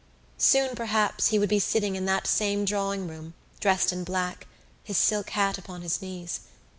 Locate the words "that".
2.05-2.25